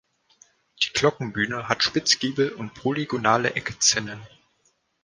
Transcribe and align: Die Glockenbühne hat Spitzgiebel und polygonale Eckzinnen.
Die 0.81 0.89
Glockenbühne 0.93 1.69
hat 1.69 1.83
Spitzgiebel 1.83 2.53
und 2.53 2.73
polygonale 2.73 3.53
Eckzinnen. 3.53 4.19